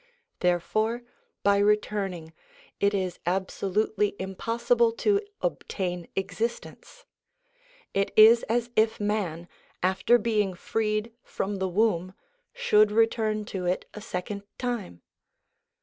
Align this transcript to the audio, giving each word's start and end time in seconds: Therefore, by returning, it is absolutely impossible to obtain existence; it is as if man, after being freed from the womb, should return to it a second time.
Therefore, 0.39 1.03
by 1.43 1.57
returning, 1.59 2.33
it 2.79 2.95
is 2.95 3.19
absolutely 3.27 4.15
impossible 4.17 4.91
to 4.93 5.21
obtain 5.43 6.07
existence; 6.15 7.05
it 7.93 8.11
is 8.15 8.41
as 8.49 8.71
if 8.75 8.99
man, 8.99 9.47
after 9.83 10.17
being 10.17 10.55
freed 10.55 11.13
from 11.21 11.57
the 11.57 11.69
womb, 11.69 12.15
should 12.51 12.91
return 12.91 13.45
to 13.53 13.67
it 13.67 13.85
a 13.93 14.01
second 14.01 14.41
time. 14.57 15.03